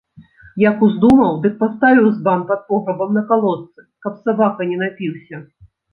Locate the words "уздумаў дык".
0.87-1.53